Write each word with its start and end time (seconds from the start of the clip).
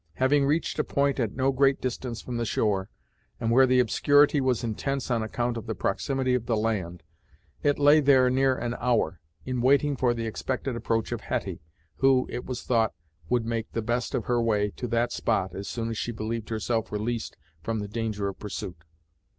Having 0.15 0.47
reached 0.47 0.79
a 0.79 0.83
point 0.83 1.19
at 1.19 1.35
no 1.35 1.51
great 1.51 1.79
distance 1.79 2.21
from 2.23 2.37
the 2.37 2.43
shore, 2.43 2.89
and 3.39 3.51
where 3.51 3.67
the 3.67 3.79
obscurity 3.79 4.41
was 4.41 4.63
intense 4.63 5.11
on 5.11 5.21
account 5.21 5.57
of 5.57 5.67
the 5.67 5.75
proximity 5.75 6.33
of 6.33 6.47
the 6.47 6.57
land, 6.57 7.03
it 7.61 7.77
lay 7.77 7.99
there 7.99 8.27
near 8.27 8.55
an 8.57 8.73
hour, 8.79 9.21
in 9.45 9.61
waiting 9.61 9.95
for 9.95 10.15
the 10.15 10.25
expected 10.25 10.75
approach 10.75 11.11
of 11.11 11.21
Hetty, 11.21 11.61
who, 11.97 12.25
it 12.31 12.45
was 12.47 12.63
thought, 12.63 12.95
would 13.29 13.45
make 13.45 13.71
the 13.73 13.83
best 13.83 14.15
of 14.15 14.25
her 14.25 14.41
way 14.41 14.71
to 14.71 14.87
that 14.87 15.11
spot 15.11 15.53
as 15.53 15.67
soon 15.67 15.91
as 15.91 15.99
she 15.99 16.11
believed 16.11 16.49
herself 16.49 16.91
released 16.91 17.37
from 17.61 17.77
the 17.77 17.87
danger 17.87 18.27
of 18.27 18.39
pursuit. 18.39 18.83